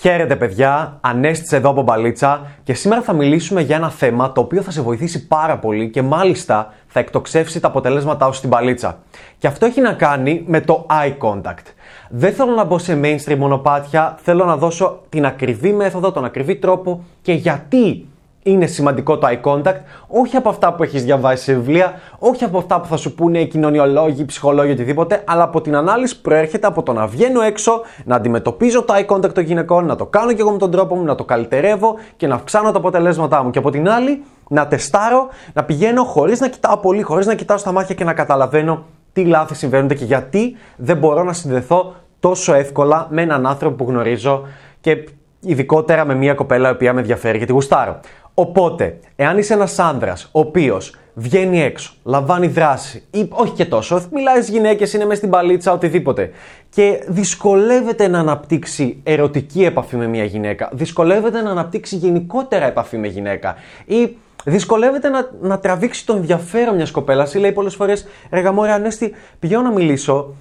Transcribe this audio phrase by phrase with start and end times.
[0.00, 4.62] Χαίρετε παιδιά, Ανέστησε εδώ από Μπαλίτσα και σήμερα θα μιλήσουμε για ένα θέμα το οποίο
[4.62, 8.98] θα σε βοηθήσει πάρα πολύ και μάλιστα θα εκτοξεύσει τα αποτελέσματά σου στην μπαλίτσα.
[9.38, 11.64] Και αυτό έχει να κάνει με το eye contact.
[12.08, 16.56] Δεν θέλω να μπω σε mainstream μονοπάτια, θέλω να δώσω την ακριβή μέθοδο, τον ακριβή
[16.56, 18.08] τρόπο και γιατί
[18.42, 22.58] είναι σημαντικό το eye contact, όχι από αυτά που έχεις διαβάσει σε βιβλία, όχι από
[22.58, 26.66] αυτά που θα σου πούνε οι κοινωνιολόγοι, οι ψυχολόγοι, οτιδήποτε, αλλά από την ανάλυση προέρχεται
[26.66, 30.32] από το να βγαίνω έξω, να αντιμετωπίζω το eye contact των γυναικών, να το κάνω
[30.32, 33.50] και εγώ με τον τρόπο μου, να το καλυτερεύω και να αυξάνω τα αποτελέσματά μου.
[33.50, 37.56] Και από την άλλη, να τεστάρω, να πηγαίνω χωρίς να κοιτάω πολύ, χωρίς να κοιτάω
[37.56, 42.54] στα μάτια και να καταλαβαίνω τι λάθη συμβαίνουν και γιατί δεν μπορώ να συνδεθώ τόσο
[42.54, 44.42] εύκολα με έναν άνθρωπο που γνωρίζω
[44.80, 45.04] και
[45.40, 48.00] ειδικότερα με μια κοπέλα η οποία με ενδιαφέρει γιατί γουστάρω.
[48.34, 54.02] Οπότε, εάν είσαι ένας άντρα ο οποίος βγαίνει έξω, λαμβάνει δράση, ή όχι και τόσο,
[54.12, 56.30] μιλάει στις γυναίκες, είναι μέσα στην παλίτσα, οτιδήποτε,
[56.70, 63.08] και δυσκολεύεται να αναπτύξει ερωτική επαφή με μια γυναίκα, δυσκολεύεται να αναπτύξει γενικότερα επαφή με
[63.08, 63.54] γυναίκα,
[63.84, 68.72] ή δυσκολεύεται να, να τραβήξει τον ενδιαφέρον μιας κοπέλας, ή λέει πολλές φορές, Ρε Γαμόρε,
[68.72, 70.34] Ανέστη, πηγαίνω να μιλήσω,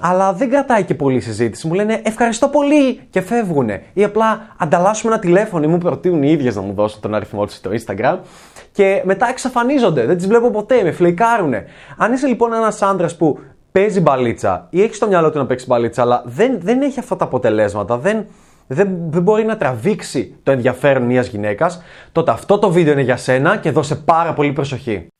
[0.00, 1.66] αλλά δεν κρατάει και πολύ συζήτηση.
[1.66, 3.68] Μου λένε ευχαριστώ πολύ και φεύγουν.
[3.92, 7.44] Ή απλά ανταλλάσσουμε ένα τηλέφωνο ή μου προτείνουν οι ίδιες να μου δώσουν τον αριθμό
[7.46, 8.18] τους στο Instagram
[8.72, 10.06] και μετά εξαφανίζονται.
[10.06, 11.64] Δεν τις βλέπω ποτέ, με φλεϊκάρουνε.
[11.96, 13.38] Αν είσαι λοιπόν ένας άντρας που
[13.72, 17.16] παίζει μπαλίτσα ή έχεις στο μυαλό του να παίξεις μπαλίτσα, αλλά δεν, δεν έχει αυτά
[17.16, 18.26] τα αποτελέσματα, δεν,
[18.66, 21.82] δεν, δεν μπορεί να τραβήξει το ενδιαφέρον μιας γυναίκας,
[22.12, 25.11] τότε αυτό το βίντεο είναι για σένα και δώσε πάρα πολύ προσοχή.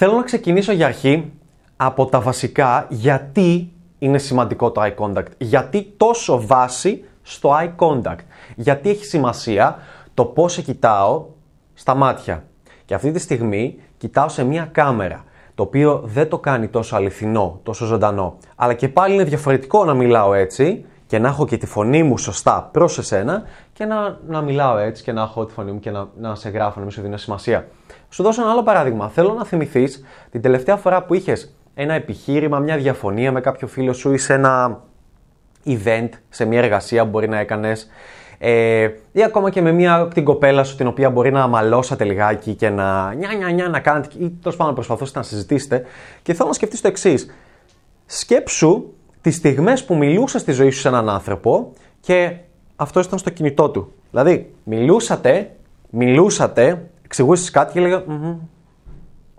[0.00, 1.32] Θέλω να ξεκινήσω για αρχή
[1.76, 5.26] από τα βασικά γιατί είναι σημαντικό το eye contact.
[5.38, 8.18] Γιατί τόσο βάση στο eye contact.
[8.56, 9.78] Γιατί έχει σημασία
[10.14, 11.24] το πώς σε κοιτάω
[11.74, 12.44] στα μάτια.
[12.84, 15.24] Και αυτή τη στιγμή κοιτάω σε μία κάμερα,
[15.54, 18.36] το οποίο δεν το κάνει τόσο αληθινό, τόσο ζωντανό.
[18.56, 22.18] Αλλά και πάλι είναι διαφορετικό να μιλάω έτσι και να έχω και τη φωνή μου
[22.18, 25.90] σωστά προς εσένα και να, να μιλάω έτσι και να έχω τη φωνή μου και
[25.90, 27.66] να, να σε γράφω, να μην σου δίνω σημασία.
[28.08, 29.08] Σου δώσω ένα άλλο παράδειγμα.
[29.08, 33.92] Θέλω να θυμηθείς την τελευταία φορά που είχες ένα επιχείρημα, μια διαφωνία με κάποιο φίλο
[33.92, 34.80] σου ή σε ένα
[35.66, 37.90] event, σε μια εργασία που μπορεί να έκανες.
[38.38, 42.54] Ε, ή ακόμα και με μια την κοπέλα σου την οποία μπορεί να αμαλώσατε λιγάκι
[42.54, 45.84] και να νιά νιά νιά να κάνετε ή τέλος πάντων να προσπαθούσατε να συζητήσετε
[46.22, 47.34] και θέλω να σκεφτείς το εξής.
[48.06, 48.84] Σκέψου
[49.20, 52.36] τις στιγμές που μιλούσες στη ζωή σου σε έναν άνθρωπο και
[52.76, 53.92] αυτό ήταν στο κινητό του.
[54.10, 55.50] Δηλαδή, μιλούσατε,
[55.90, 58.02] μιλούσατε εξηγούσες κάτι και έλεγα.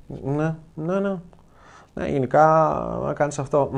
[0.07, 1.17] Ναι, ναι, ναι.
[1.93, 2.45] Ναι, γενικά
[3.05, 3.71] να κάνεις αυτό.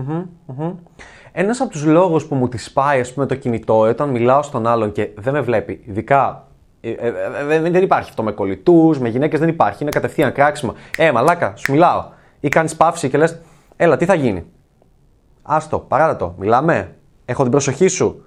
[1.31, 4.67] Ένας από τους λόγους που μου τη πάει, ας πούμε, το κινητό όταν μιλάω στον
[4.67, 6.47] άλλον και δεν με βλέπει, ειδικά.
[6.81, 7.13] Ε, ε,
[7.49, 9.83] ε, δεν υπάρχει αυτό με κολλητούς, με γυναίκες δεν υπάρχει.
[9.83, 10.73] Είναι κατευθείαν κράξιμο.
[10.97, 12.05] Ε, μαλάκα, σου μιλάω.
[12.39, 13.41] Ή κάνεις παύση και λες,
[13.75, 14.45] Έλα, τι θα γίνει;
[15.41, 16.35] Άστο, παράτα το.
[16.37, 16.95] Μιλάμε.
[17.25, 18.25] Έχω την προσοχή σου.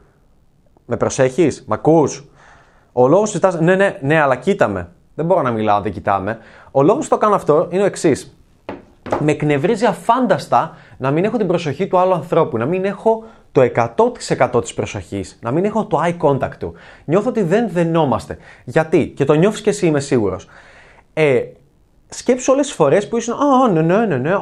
[0.86, 2.28] Με προσέχεις, μ' ακούς;
[2.92, 4.88] Ο λόγος συζητάς, ναι, ναι, ναι, αλλά κοίτα με.
[5.14, 6.38] Δεν μπορώ να μιλάω, δεν κοιτάμε.
[6.70, 8.36] Ο λόγος που το κάνω αυτό είναι ο εξής.
[9.20, 13.60] Με εκνευρίζει αφάνταστα να μην έχω την προσοχή του άλλου ανθρώπου, να μην έχω το
[13.60, 16.74] 100% της προσοχής, να μην έχω το eye contact του.
[17.04, 18.38] Νιώθω ότι δεν δενόμαστε.
[18.64, 20.48] Γιατί, και το νιώθεις και εσύ είμαι σίγουρος.
[21.12, 21.42] Ε,
[22.08, 24.36] σκέψου όλες τις που ήσουν «Α, ναι, ναι, ναι, ναι,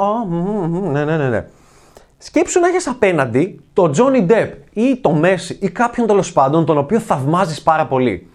[0.91, 1.47] ναι, ναι, ναι, ναι».
[2.19, 6.79] Σκέψου να έχεις απέναντι τον Johnny Depp ή τον Messi ή κάποιον τέλος πάντων τον
[6.79, 8.32] οποίο θαυμάζεις πάρα πολύ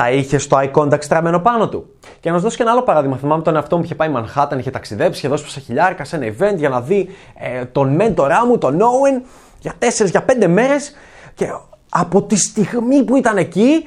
[0.00, 1.94] θα είχες το eye contact στραμμένο πάνω του.
[2.20, 3.16] Και να σα δώσω και ένα άλλο παράδειγμα.
[3.16, 6.26] Θυμάμαι τον εαυτό μου είχε πάει Manhattan, είχε ταξιδέψει, είχε δώσει πόσα χιλιάρικα σε ένα
[6.26, 9.22] event για να δει ε, τον μέντορά μου, τον Owen,
[9.60, 10.92] για 4 για 5 μέρες.
[11.34, 11.46] Και
[11.88, 13.86] από τη στιγμή που ήταν εκεί,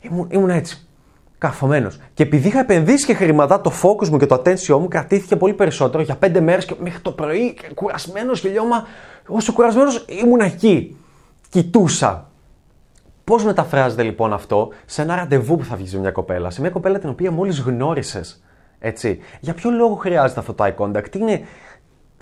[0.00, 0.88] ήμουν, ήμουν έτσι.
[1.38, 1.98] Καρφωμένος.
[2.14, 5.52] Και επειδή είχα επενδύσει και χρήματα, το focus μου και το attention μου κρατήθηκε πολύ
[5.54, 8.86] περισσότερο για 5 μέρες και μέχρι το πρωί, κουρασμένος και λιώμα.
[9.26, 10.96] Όσο κουρασμένος ήμουν εκεί.
[11.50, 12.27] Κοιτούσα
[13.28, 16.70] Πώς μεταφράζεται λοιπόν αυτό σε ένα ραντεβού που θα βγει με μια κοπέλα, σε μια
[16.70, 18.44] κοπέλα την οποία μόλις γνώρισες.
[18.78, 21.40] Έτσι; Για ποιο λόγο χρειάζεται αυτό το eye contact, είναι...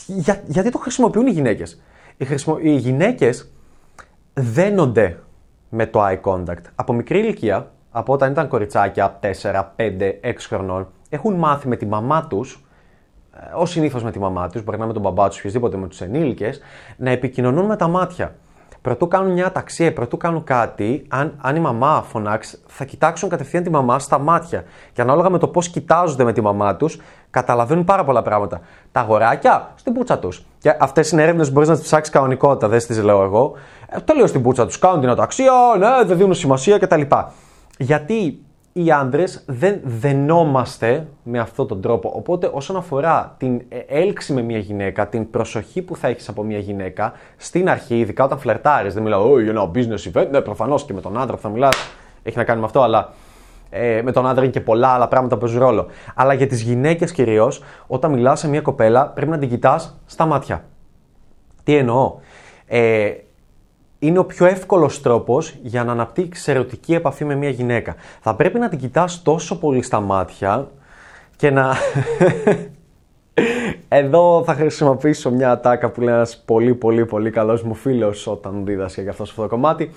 [0.07, 0.43] Για...
[0.47, 1.83] γιατί το χρησιμοποιούν οι γυναίκες;
[2.17, 2.59] Οι, χρησιμο...
[2.61, 3.53] οι γυναίκες
[4.35, 5.19] δένονται
[5.69, 6.63] με το eye contact.
[6.75, 9.29] Από μικρή ηλικία, από όταν ήταν κοριτσάκια 4,
[9.77, 12.65] 5, 6 χρονών, έχουν μάθει με τη μαμά τους,
[13.35, 15.89] ε, ως συνήθως με τη μαμά τους, μπορεί να με τον μπαμπά τους, οποιοδήποτε με
[15.89, 16.61] τους ενήλικες,
[16.97, 18.35] να επικοινωνούν με τα μάτια
[18.87, 23.63] πρωτού κάνουν μια αταξία, πρωτού κάνουν κάτι, αν, αν η μαμά φωνάξει, θα κοιτάξουν κατευθείαν
[23.63, 24.65] τη μαμά στα μάτια.
[24.93, 27.01] Και ανάλογα με το πώς κοιτάζονται με τη μαμά τους,
[27.31, 28.61] καταλαβαίνουν πάρα πολλά πράγματα.
[28.93, 30.47] Τα αγοράκια στην πούτσα τους.
[30.59, 33.53] Και αυτές είναι έρευνες που μπορείς να τις ψάξεις κανονικότητα, δεν τις λέω εγώ.
[33.89, 34.79] Ε, το λέω στην πούτσα τους.
[34.79, 37.03] Κάνουν την αταξία, ναι, δεν δίνουν σημασία κτλ.
[37.79, 38.46] Γιατί
[38.79, 42.13] οι άντρες δεν δενόμαστε με αυτόν τον τρόπο.
[42.17, 46.43] Οπότε, όσον αφορά την ε, έλξη με μια γυναίκα, την προσοχή που θα έχεις από
[46.43, 50.29] μια γυναίκα, στην αρχή, ειδικά όταν φλερτάρεις, δεν μιλάω, Oh, you know, business event.
[50.31, 51.75] Ναι, προφανώς και με τον άντρα που θα μιλάς,
[52.23, 53.13] έχει να κάνει με αυτό, αλλά
[53.71, 55.87] ε, με τον άντρα είναι και πολλά άλλα πράγματα που παίζουν ρόλο.
[56.15, 60.27] Αλλά για τις γυναίκες κυρίως, όταν μιλάς σε μια κοπέλα, πρέπει να την κοιτάς στα
[60.27, 60.65] μάτια.
[61.65, 62.15] Τι εννοώ;
[62.67, 63.11] Ε,
[63.99, 67.95] είναι ο πιο εύκολος τρόπος για να αναπτύξεις ερωτική επαφή με μια γυναίκα.
[68.21, 70.69] Θα πρέπει να την κοιτάς τόσο πολύ στα μάτια
[71.37, 71.75] και να.
[73.89, 78.65] Εδώ θα χρησιμοποιήσω μια ατάκα που λέει ένας πολύ πολύ πολύ καλός μου φίλος όταν
[78.65, 79.91] δίδασκε για αυτό αυτό το κομμάτι.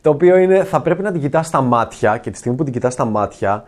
[0.00, 2.72] Το οποίο είναι θα πρέπει να την κοιτάς στα μάτια και τη στιγμή που την
[2.72, 3.64] κοιτάς στα μάτια,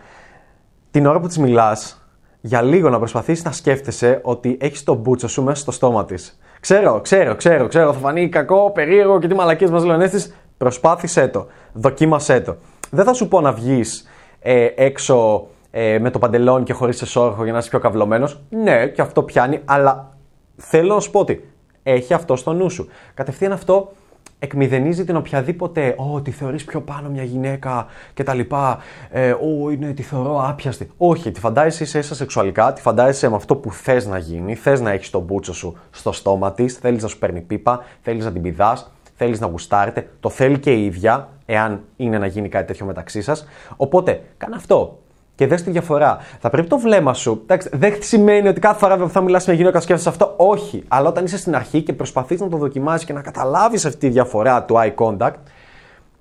[0.90, 2.08] την ώρα που της μιλάς,
[2.40, 6.38] για λίγο να προσπαθήσεις να σκέφτεσαι ότι έχεις τον μπούτσο σου μέσα στο στόμα της.
[6.60, 10.26] Ξέρω, ξέρω, ξέρω, ξέρω, θα φανεί κακό, περίεργο και τι μαλακίες μας λένε τη.
[10.56, 11.46] Προσπάθησέ το.
[11.72, 12.56] Δοκίμασέ το.
[12.90, 14.08] Δεν θα σου πω να βγεις
[14.40, 18.40] ε, έξω ε, με το παντελόνι και χωρίς εσόρχο για να είσαι πιο καυλωμένος.
[18.48, 20.16] Ναι, και αυτό πιάνει, αλλά
[20.56, 21.52] θέλω να σου πω ότι
[21.82, 22.88] έχει αυτό στο νου σου.
[23.14, 23.92] Κατευθείαν αυτό
[24.38, 28.78] εκμηδενίζει την οποιαδήποτε «Ω, τη θεωρείς πιο πάνω μια γυναίκα» και τα λοιπά
[29.10, 30.90] ε, «Ω, είναι, τη θεωρώ άπιαστη».
[30.96, 34.90] Όχι, τη φαντάζεσαι είσαι σεξουαλικά, τη φαντάζεσαι με αυτό που θες να γίνει, θες να
[34.90, 38.42] έχεις τον μπούτσο σου στο στόμα της, θέλεις να σου παίρνει πίπα, θέλεις να την
[38.42, 42.86] πηδάς, θέλεις να γουστάρετε, το θέλει και η ίδια, εάν είναι να γίνει κάτι τέτοιο
[42.86, 43.46] μεταξύ σας.
[43.76, 44.98] Οπότε, κάνε αυτό
[45.38, 46.18] και δες τη διαφορά.
[46.40, 47.40] Θα πρέπει το βλέμμα σου.
[47.42, 50.34] Εντάξει, δεν σημαίνει ότι κάθε φορά που θα μιλάς με γυναίκα σκέφτεσαι αυτό.
[50.36, 50.84] Όχι.
[50.88, 54.08] Αλλά όταν είσαι στην αρχή και προσπαθείς να το δοκιμάσεις και να καταλάβεις αυτή τη
[54.08, 55.34] διαφορά του eye contact,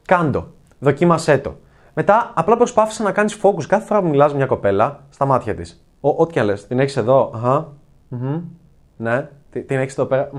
[0.05, 0.47] κάντο.
[0.79, 1.55] Δοκίμασέ το.
[1.93, 5.55] Μετά απλά προσπάθησε να κάνεις focus κάθε φορά που μιλάς με μια κοπέλα στα μάτια
[5.55, 5.85] της.
[6.01, 6.67] Ό,τι και αν λες.
[6.67, 7.31] Την έχεις εδώ.
[7.35, 7.73] Αχα.
[8.97, 9.29] Ναι.
[9.49, 10.29] Την έχεις εδώ πέρα.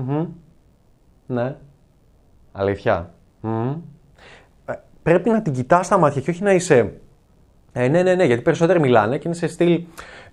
[1.25, 1.55] Ναι.
[2.51, 3.13] Αλήθεια.
[4.65, 4.73] Ε,
[5.03, 6.99] πρέπει να την κοιτάς στα μάτια και όχι να είσαι
[7.71, 9.83] ε, ναι, ναι, ναι, γιατί περισσότεροι μιλάνε και είναι σε στυλ.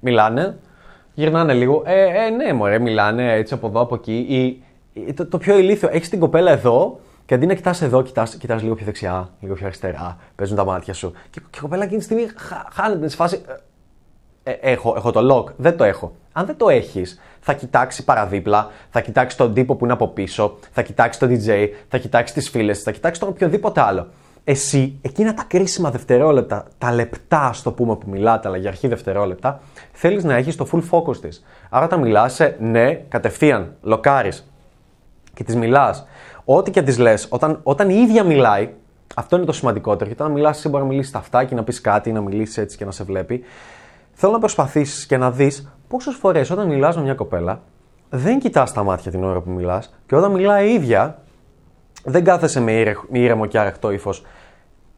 [0.01, 0.57] Μιλάνε,
[1.15, 1.83] γυρνάνε λίγο.
[1.87, 4.17] Ε, ε ναι, μωρέ, μιλάνε έτσι από εδώ, από εκεί.
[4.93, 8.63] Ή, το, το πιο ηλίθιο, έχεις την κοπέλα εδώ και αντί να κοιτάς εδώ, κοιτάς
[8.63, 11.13] λίγο πιο δεξιά, λίγο πιο αριστερά, παίζουν τα μάτια σου.
[11.31, 12.27] Και, και η κοπέλα εκείνη τη στιγμή
[12.73, 13.43] χάνεται σε φάση.
[14.43, 16.17] Ε, ε, έχω, έχω το lock, δεν το έχω.
[16.33, 20.59] Αν δεν το έχεις, θα κοιτάξει παραδίπλα, θα κοιτάξει τον τύπο που είναι από πίσω,
[20.73, 24.07] θα κοιτάξει τον DJ, θα κοιτάξει τις φίλες, θα κοιτάξει τον οποιοδήποτε άλλο
[24.49, 28.89] εσύ εκείνα τα κρίσιμα δευτερόλεπτα, τα λεπτά, ας το πούμε που μιλάτε, αλλά για αρχή
[28.89, 29.61] δευτερόλεπτα,
[29.93, 31.45] θέλεις να έχεις το full focus της.
[31.71, 34.51] Άρα, όταν μιλάς, ναι, κατευθείαν, λοκάρεις
[35.35, 36.07] και τη μιλάς,
[36.45, 38.71] ό,τι και τη λες, όταν, όταν η ίδια μιλάει,
[39.15, 40.05] αυτό είναι το σημαντικότερο.
[40.05, 42.59] Γιατί όταν μιλάς, εσύ μπορεί να μιλήσεις τα αυτά και να πεις κάτι, να μιλήσεις
[42.59, 43.45] έτσι και να σε βλέπει.
[44.13, 47.61] Θέλω να προσπαθήσεις και να δεις πόσες φορές όταν μιλάς με μια κοπέλα,
[48.11, 51.19] δεν κοιτάς τα μάτια την ώρα που μιλάς και όταν μιλάει η ίδια,
[52.07, 54.23] δεν κάθεσαι με ήρεμο και αραχτό ύφος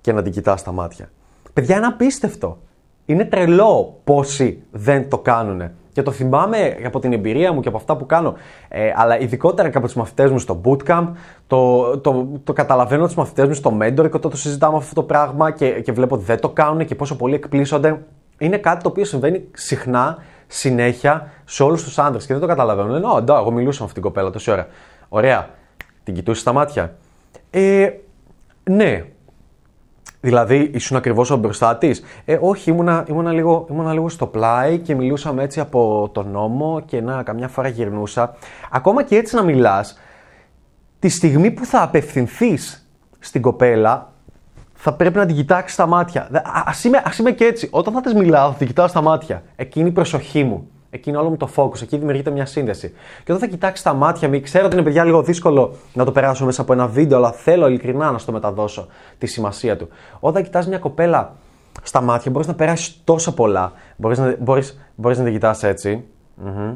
[0.01, 1.11] και να την κοιτάς στα μάτια.
[1.53, 2.59] Παιδιά, είναι απίστευτο.
[3.05, 5.71] Είναι τρελό πόσοι δεν το κάνουν.
[5.93, 8.35] Και το θυμάμαι από την εμπειρία μου και από αυτά που κάνω.
[8.69, 11.09] Ε, αλλά ειδικότερα και από τους μαθητές μου στο bootcamp,
[11.47, 15.03] το, το, το καταλαβαίνω τους μαθητές μου στο mentor και όταν το συζητάμε αυτό το
[15.03, 18.03] πράγμα και, και βλέπω ότι δεν το κάνουν και πόσο πολύ εκπλήσονται.
[18.39, 22.91] Είναι κάτι το οποίο συμβαίνει συχνά, συνέχεια σε όλους τους άντρε και δεν το καταλαβαίνουν.
[22.91, 24.67] Λένε, Ω, εγώ μιλούσα με αυτήν την κοπέλα τόση ώρα.
[25.09, 25.49] Ωραία.
[26.09, 26.97] Την κοιτούσε στα μάτια.
[27.51, 27.91] Ε,
[28.65, 29.05] ναι.
[30.21, 31.91] Δηλαδή, ήσουν ακριβώς μπροστά τη.
[32.25, 36.83] Ε, όχι, ήμουνα, ήμουνα, λίγο, ήμουνα λίγο στο πλάι και μιλούσαμε έτσι από τον νόμο
[36.87, 38.37] και να καμιά φορά γυρνούσα.
[38.71, 39.99] Ακόμα και έτσι να μιλάς,
[40.99, 42.89] τη στιγμή που θα απευθυνθείς
[43.19, 44.13] στην κοπέλα,
[44.75, 46.23] θα πρέπει να την κοιτάξεις στα μάτια.
[46.43, 47.69] Α είμαι, είμαι και έτσι.
[47.71, 49.43] Όταν θα της μιλάω, θα την κοιτάω στα μάτια.
[49.57, 50.69] Εκείνη η προσοχή μου.
[50.91, 52.89] Εκεί είναι όλο μου το focus, εκεί δημιουργείται μια σύνδεση.
[53.25, 56.13] Και όταν θα κοιτάξει τα μάτια μου, ξέρω ότι είναι παιδιά λίγο δύσκολο να το
[56.13, 58.87] περάσω μέσα από ένα βίντεο, αλλά θέλω ειλικρινά να στο μεταδώσω
[59.19, 59.89] τη σημασία του.
[60.21, 61.37] Όταν κοιτάς μια κοπέλα
[61.83, 63.73] στα μάτια, μπορείς να περάσεις τόσο πολλά.
[63.97, 66.05] Μπορείς να, μπορείς, μπορείς να την κοιτάς έτσι.
[66.45, 66.75] Mm-hmm.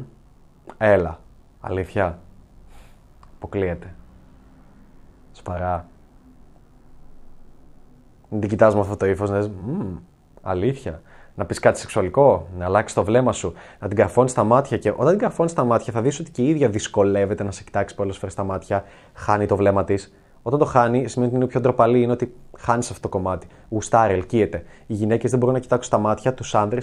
[0.77, 1.19] Έλα.
[1.61, 2.19] Αλήθεια.
[3.35, 3.95] Αποκλείεται.
[5.31, 5.87] Σπαρά.
[8.29, 9.47] Να την κοιτάς με αυτό το ύφος, να λε.
[10.41, 11.01] Αλήθεια
[11.35, 14.77] να πεις κάτι σεξουαλικό, να αλλάξεις το βλέμμα σου, να την καρφώνεις στα μάτια.
[14.77, 17.63] Και όταν την καρφώνεις στα μάτια, θα δεις ότι και η ίδια δυσκολεύεται να σε
[17.63, 20.13] κοιτάξει πολλές φορές στα μάτια, χάνει το βλέμμα της.
[20.45, 23.47] Όταν το χάνει, σημαίνει ότι είναι πιο ντροπαλή, είναι ότι χάνεις αυτό το κομμάτι.
[23.69, 24.63] Γουστάρει, ελκύεται.
[24.87, 26.81] Οι γυναίκες δεν μπορούν να κοιτάξουν στα μάτια τους άντρε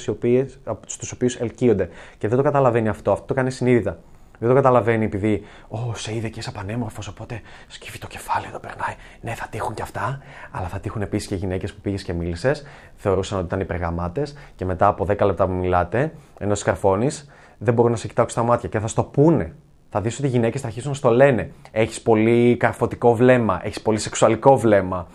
[0.87, 1.89] στου οποίους ελκύονται.
[2.19, 3.99] Και δεν το καταλαβαίνει αυτό, αυτό το κάνει συνείδητα.
[4.41, 8.59] Δεν το καταλαβαίνει επειδή, Ω, σε είδε και είσαι πανέμορφος, οπότε σκύβει το κεφάλι εδώ
[8.59, 8.95] περνάει.
[9.21, 10.19] Ναι, θα τύχουν και αυτά,
[10.51, 12.63] αλλά θα τύχουν επίσης και γυναίκες που πήγες και μίλησες,
[12.95, 17.91] θεωρούσαν ότι ήταν υπεργαμάτες και μετά από 10 λεπτά που μιλάτε, ενώ σκαρφώνεις, δεν μπορούν
[17.91, 19.55] να σε κοιτάξουν στα μάτια και θα στο πούνε.
[19.91, 21.53] Θα δεις ότι οι γυναίκες θα αρχίσουν να στο λένε.
[21.71, 25.07] Έχεις πολύ καρφωτικό βλέμμα, έχεις πολύ σεξουαλικό βλέμμα.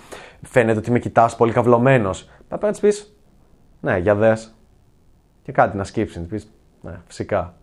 [0.42, 2.24] Φαίνεται ότι με κοιτάς πολύ καυλωμένος.
[2.24, 3.18] Θα πρέπει να της πεις,
[3.80, 4.56] Ναι, για δες.
[5.44, 6.20] Και κάτι να σκύψει.
[6.20, 6.52] Να πεις,
[6.82, 7.54] ναι, φυσικά.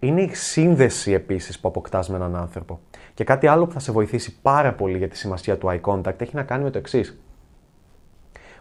[0.00, 2.80] Είναι η σύνδεση επίσης που αποκτάς με έναν άνθρωπο.
[3.14, 6.20] Και κάτι άλλο που θα σε βοηθήσει πάρα πολύ για τη σημασία του eye contact
[6.20, 7.20] έχει να κάνει με το εξής.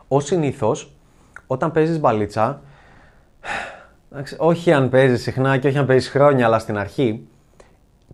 [0.08, 0.96] Ω συνήθως,
[1.48, 2.62] όταν παίζεις μπαλίτσα,
[4.38, 7.28] όχι αν παίζεις συχνά και όχι αν παίζεις χρόνια, αλλά στην αρχή,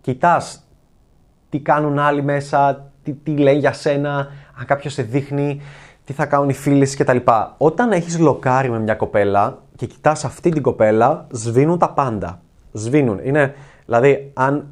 [0.02, 0.64] κοιτάς
[1.50, 4.28] τι κάνουν άλλοι μέσα, τι, τι λέει για σένα,
[4.60, 5.62] αν κάποιος σε δείχνει,
[6.06, 7.18] τι θα κάνουν οι φίλοι κτλ.
[7.58, 12.42] Όταν έχεις λοκάρει με μια κοπέλα και κοιτάς αυτή την κοπέλα, σβήνουν τα πάντα.
[12.76, 13.20] Σβήνουν.
[13.24, 13.54] Είναι,
[13.86, 14.68] δηλαδή, αν,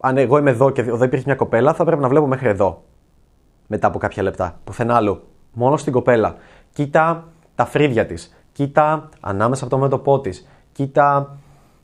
[0.00, 2.82] αν εγώ είμαι εδώ και δεν υπήρχε μια κοπέλα, θα πρέπει να βλέπω μέχρι εδώ.
[3.66, 4.58] Μετά από κάποια λεπτά.
[4.64, 5.22] Πουθενά άλλο.
[5.52, 6.34] Μόνο στην κοπέλα.
[6.72, 8.36] Κοίτα τα φρύδια της.
[8.52, 10.48] Κοίτα ανάμεσα από το μέτωπό της.
[10.72, 11.38] Κοίτα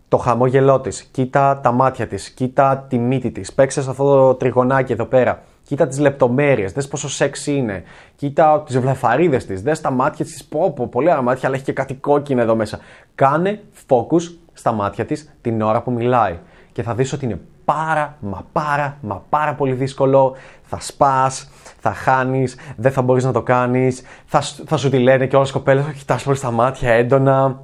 [0.08, 1.02] το χαμόγελό της.
[1.02, 2.30] Κοίτα τα μάτια της.
[2.30, 3.52] Κοίτα τη μύτη της.
[3.52, 5.42] Παίξες αυτό το τριγωνάκι εδώ πέρα.
[5.62, 7.82] Κοίτα τις λεπτομέρειες, δες πόσο σεξ είναι.
[8.16, 10.44] Κοίτα τις βλεφαρίδες της, δες τα μάτια της.
[10.44, 12.78] Πω, πω, πολύ ωραία μάτια, αλλά έχει και κάτι κόκκινο εδώ μέσα.
[13.14, 14.22] Κάνε focus
[14.52, 16.38] στα μάτια της την ώρα που μιλάει.
[16.72, 20.36] Και θα δεις ότι είναι πάρα, μα πάρα, μα πάρα πολύ δύσκολο.
[20.62, 24.02] Θα σπάς, θα χάνεις, δεν θα μπορείς να το κάνεις.
[24.24, 27.60] Θα, θα σου τη λένε και όλες οι κοπέλες, θα κοιτάς πολύ στα μάτια έντονα.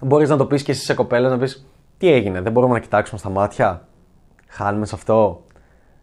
[0.00, 1.66] Μπορείς να το πεις και εσύ σε κοπέλες να πεις
[1.98, 3.86] τι έγινε, δεν μπορούμε να κοιτάξουμε στα μάτια.
[4.48, 5.44] Χάνουμε σε αυτό.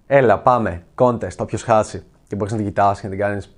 [0.08, 0.84] Έλα, πάμε.
[0.96, 2.04] Contest, όποιος χάσει.
[2.28, 3.58] Και μπορείς να την κοιτάσει και να την κάνεις.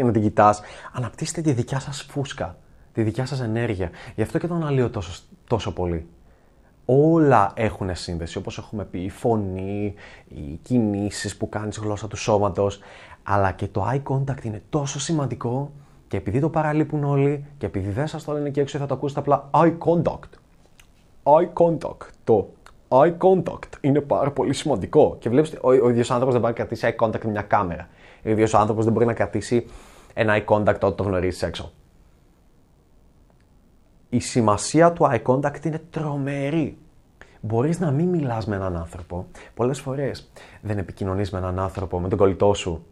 [0.00, 0.60] Και να την κοιτάς.
[0.92, 2.56] Αναπτύσσετε τη δικιά σας φούσκα.
[2.92, 3.90] Τη δικιά σας ενέργεια.
[4.14, 6.06] Γι' αυτό και το αναλύω τόσο, τόσο πολύ.
[6.84, 9.94] Όλα έχουν σύνδεση, όπως έχουμε πει, η φωνή,
[10.28, 12.80] οι κινήσεις που κάνεις γλώσσα του σώματος,
[13.22, 15.70] αλλά και το eye contact είναι τόσο σημαντικό
[16.08, 18.94] και επειδή το παραλείπουν όλοι και επειδή δεν σας το λένε και έξω θα το
[18.94, 20.28] ακούσετε απλά eye contact
[21.22, 22.06] eye contact.
[22.24, 22.48] Το
[22.88, 25.16] eye contact είναι πάρα πολύ σημαντικό.
[25.18, 27.88] Και βλέπεις ο, ο ίδιος άνθρωπος δεν μπορεί να κρατήσει eye contact με μια κάμερα.
[28.24, 29.66] Ο ίδιος άνθρωπος δεν μπορεί να κρατήσει
[30.14, 31.72] ένα eye contact όταν το γνωρίζεις έξω.
[34.08, 36.78] Η σημασία του eye contact είναι τρομερή.
[37.40, 39.26] Μπορείς να μην μιλάς με έναν άνθρωπο.
[39.54, 40.30] Πολλές φορές
[40.62, 42.86] δεν επικοινωνείς με έναν άνθρωπο, με τον κολλητό σου,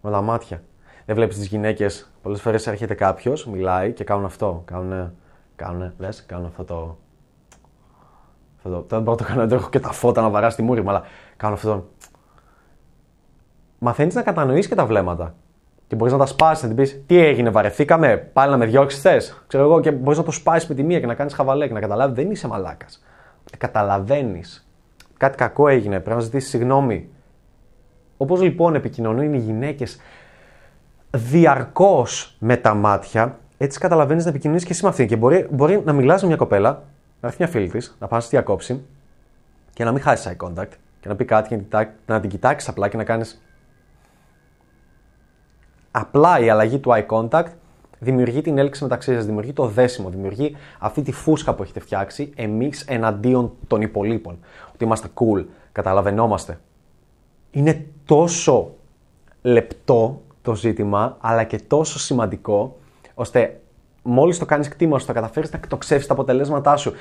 [0.00, 0.62] με τα μάτια.
[1.04, 2.12] Δεν βλέπεις τις γυναίκες.
[2.22, 4.62] Πολλές φορές έρχεται κάποιος, μιλάει και κάνουν αυτό.
[4.64, 5.12] Κάνουν,
[5.56, 6.98] κάνουν, λες, κάνουν αυτό το
[8.62, 10.82] αυτό δεν μπορώ να το κάνω, δεν έχω και τα φώτα να βαράσει τη μούρη
[10.82, 11.02] μου, αλλά
[11.36, 11.88] κάνω αυτό.
[13.78, 15.34] Μαθαίνεις να κατανοείς και τα βλέμματα.
[15.88, 19.00] Και μπορείς να τα σπάσεις, να την πεις τι έγινε, βαρεθήκαμε, πάλι να με διώξεις
[19.00, 19.42] θες.
[19.46, 21.72] Ξέρω εγώ, και μπορείς να το σπάσεις με τη μία και να κάνεις χαβαλέ και
[21.72, 23.04] να καταλάβεις δεν είσαι μαλάκας.
[23.58, 24.68] Καταλαβαίνεις.
[25.16, 27.08] Κάτι κακό έγινε, πρέπει να ζητήσεις συγγνώμη.
[28.16, 30.00] Όπως λοιπόν επικοινωνούν οι γυναίκες
[31.10, 35.06] διαρκώς με τα μάτια, έτσι καταλαβαίνεις να επικοινωνείς και εσύ με αυτήν.
[35.06, 36.82] Και μπορεί, μπορεί να μιλάς με μια κοπέλα
[37.20, 38.84] να έρθει μια φίλη της, να πας στη διακόψη
[39.72, 42.88] και να μην χάσεις eye contact και να πει κάτι και να την κοιτάξεις απλά
[42.88, 43.42] και να κάνεις.
[45.90, 47.52] Απλά η αλλαγή του eye contact
[47.98, 52.32] δημιουργεί την έλξη μεταξύ σας, δημιουργεί το δέσιμο, δημιουργεί αυτή τη φούσκα που έχετε φτιάξει
[52.36, 54.38] εμείς εναντίον των υπολείπων.
[54.74, 56.60] Ότι είμαστε cool, καταλαβαίνόμαστε.
[57.50, 58.70] Είναι τόσο
[59.42, 62.76] λεπτό το ζήτημα, αλλά και τόσο σημαντικό,
[63.14, 63.60] ώστε
[64.02, 66.92] μόλις το κάνεις κτήμα σου, θα καταφέρεις να εκτοξεύσεις τα αποτελέσματά σου.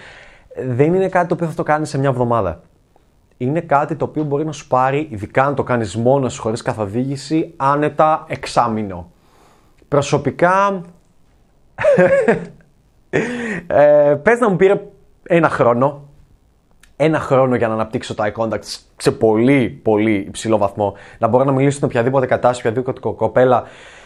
[0.67, 2.62] Δεν είναι κάτι το οποίο θα το κάνεις σε μια εβδομάδα.
[3.38, 6.62] Είναι κάτι το οποίο μπορεί να σου πάρει, ειδικά αν το κάνεις μόνος σου χωρίς
[6.62, 9.12] καθοδήγηση, άνετα εξάμεινο.
[9.88, 10.82] Προσωπικά.
[13.67, 14.82] ε, πες να μου πήρε
[15.24, 16.01] ένα χρόνο.
[16.96, 18.63] Ένα χρόνο για να αναπτύξω το eye contact
[18.98, 20.94] σε πολύ πολύ υψηλό βαθμό.
[21.20, 23.63] Να μπορώ να μιλήσω στην οποιαδήποτε κατάσταση, οποιαδήποτε κοπέλα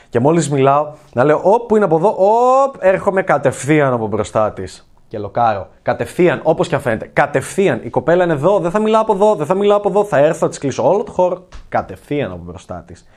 [0.09, 4.51] και μόλις μιλάω, να λέω: Ωπ, που είναι από εδώ, Οπ, έρχομαι κατευθείαν από μπροστά
[4.51, 4.90] της.
[5.11, 5.69] Και λοκάρω.
[5.81, 7.09] Κατευθείαν, όπως και αν φαίνεται.
[7.13, 7.81] Κατευθείαν.
[7.83, 10.03] Η κοπέλα είναι εδώ, δεν θα μιλάω από εδώ, δεν θα μιλάω από εδώ.
[10.03, 11.47] Θα έρθω, θα της κλείσω όλο το χώρο.
[11.69, 13.07] Κατευθείαν από μπροστά της.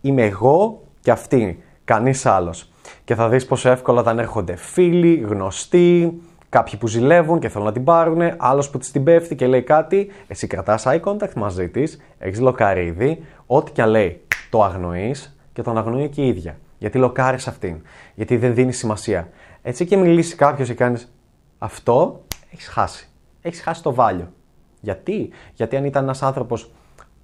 [0.00, 1.62] Είμαι εγώ και αυτή.
[1.84, 2.70] Κανείς άλλος.
[3.04, 7.72] Και θα δεις πόσο εύκολα θα έρχονται φίλοι, γνωστοί, κάποιοι που ζηλεύουν και θέλουν να
[7.72, 10.10] την πάρουν, άλλος που της την πέφτει και λέει κάτι.
[10.26, 15.62] Εσύ κρατάς eye contact μαζί της, έχεις λοκαρίδι, ό,τι και αν λέει, το αγνοείς, και
[15.62, 16.58] τον αγνοεί και η ίδια.
[16.78, 17.76] Γιατί λοκάρεις αυτήν.
[18.14, 19.28] Γιατί δεν δίνεις σημασία.
[19.62, 21.12] Έτσι και μιλήσει κάποιος και κάνεις
[21.58, 22.20] αυτό,
[22.52, 23.08] έχεις χάσει.
[23.40, 24.32] Έχεις χάσει το βάλιο.
[24.80, 26.70] Γιατί; Γιατί αν ήταν ένας άνθρωπος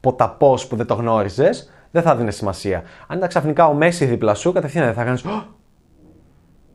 [0.01, 2.83] ποταπός που δεν το γνώριζες, δεν θα δίνει σημασία.
[3.07, 5.25] Αν ήταν ξαφνικά ο Μέση δίπλα σου, κατευθείαν δεν θα κάνεις.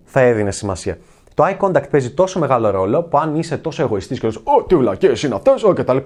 [0.04, 0.98] Θα έδινε σημασία.
[1.34, 4.64] Το eye contact παίζει τόσο μεγάλο ρόλο που αν είσαι τόσο εγωιστής και λες: Ω,
[4.64, 5.98] τι ουλακέ είναι αυτό, κτλ.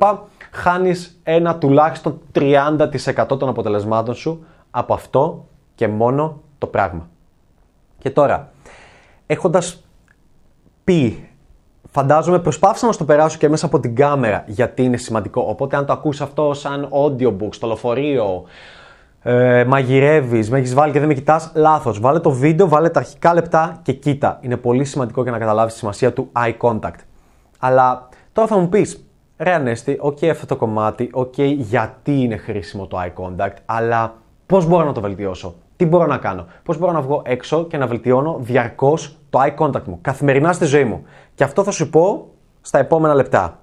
[0.51, 7.09] Χάνεις ένα τουλάχιστον 30% των αποτελεσμάτων σου από αυτό και μόνο το πράγμα.
[7.97, 8.51] Και τώρα,
[9.25, 9.83] έχοντας
[10.83, 11.29] πει,
[11.91, 15.45] φαντάζομαι προσπάθησα να στο περάσω και μέσα από την κάμερα γιατί είναι σημαντικό.
[15.47, 18.43] Οπότε αν το ακούς αυτό σαν audiobook στο λεωφορείο,
[19.25, 21.99] ε, μαγειρεύεις, με έχεις βάλει και δεν με κοιτάς, λάθος.
[21.99, 24.37] Βάλε το βίντεο, βάλε τα αρχικά λεπτά και κοίτα.
[24.41, 26.99] Είναι πολύ σημαντικό για να καταλάβεις τη σημασία του eye contact.
[27.59, 29.05] Αλλά τώρα θα μου πεις,
[29.37, 34.13] ρε Ανέστη, οκ αυτό το κομμάτι, οκ γιατί είναι χρήσιμο το eye contact, αλλά
[34.45, 37.77] πώς μπορώ να το βελτιώσω; Τι μπορώ να κάνω, πώς μπορώ να βγω έξω και
[37.77, 41.05] να βελτιώνω διαρκώς το eye contact μου, καθημερινά στη ζωή μου.
[41.35, 42.27] Και αυτό θα σου πω
[42.61, 43.59] στα επόμενα λεπτά.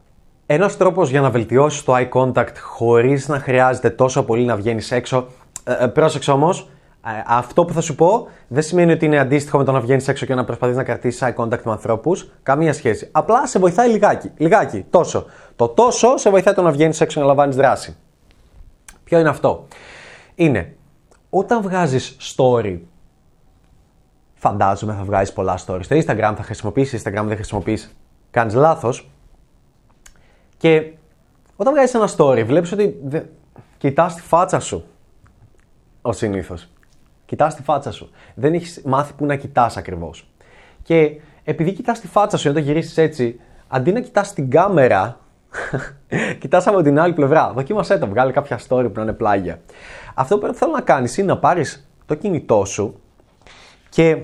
[0.47, 4.91] Ένας τρόπος για να βελτιώσεις το eye contact χωρίς να χρειάζεται τόσο πολύ να βγαίνεις
[4.91, 5.27] έξω.
[5.65, 6.71] Ε, ε, πρόσεξε όμως,
[7.07, 10.09] ε, αυτό που θα σου πω δεν σημαίνει ότι είναι αντίστοιχο με το να βγαίνεις
[10.09, 12.31] έξω και να προσπαθείς να κρατήσεις eye contact με ανθρώπους.
[12.43, 13.09] Καμία σχέση.
[13.13, 14.31] Απλά σε βοηθάει λιγάκι.
[14.37, 14.85] Λιγάκι.
[14.91, 15.25] Τόσο.
[15.57, 17.97] Το τόσο σε βοηθάει το να βγαίνεις έξω και να λαμβάνεις δράση.
[19.05, 19.67] Ποιο είναι αυτό;
[20.35, 20.75] Είναι
[21.31, 22.79] όταν βγάζεις story.
[24.43, 25.85] Φαντάζομαι θα βγάζεις πολλά stories.
[25.85, 27.97] Στο Instagram θα χρησιμοποιήσεις, Instagram δεν χρησιμοποιείς.
[28.31, 29.11] Κάνεις λάθος.
[30.57, 30.93] Και
[31.57, 33.21] όταν βγάζεις ένα story, βλέπεις ότι δε...
[33.79, 34.85] κοιτάς τη φάτσα σου.
[36.03, 36.69] Ο συνήθως.
[37.27, 38.11] Κοιτάς τη φάτσα σου.
[38.35, 40.31] Δεν έχεις μάθει που να κοιτάς ακριβώς.
[40.83, 45.19] Και επειδή κοιτάς τη φάτσα σου, όταν γυρίσεις έτσι, αντί να κοιτάς την κάμερα,
[46.41, 47.53] κοιτάς από την άλλη πλευρά.
[47.53, 49.61] Δοκίμασέ το, βγάλει κάποια story που να είναι πλάγια.
[50.15, 53.01] Αυτό που θέλω να κάνεις είναι να πάρεις το κινητό σου
[53.91, 54.23] και